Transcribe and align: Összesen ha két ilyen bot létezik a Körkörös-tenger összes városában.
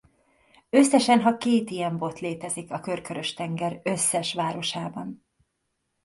Összesen 0.69 1.21
ha 1.21 1.37
két 1.37 1.69
ilyen 1.69 1.97
bot 1.97 2.19
létezik 2.19 2.71
a 2.71 2.79
Körkörös-tenger 2.79 3.79
összes 3.83 4.33
városában. 4.33 5.25